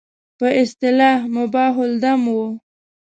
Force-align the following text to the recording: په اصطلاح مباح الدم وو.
په 0.37 0.47
اصطلاح 0.61 1.19
مباح 1.35 1.73
الدم 1.87 2.21
وو. 2.35 2.45